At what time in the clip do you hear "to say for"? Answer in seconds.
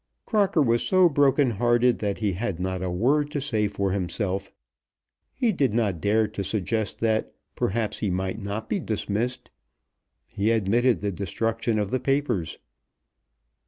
3.29-3.91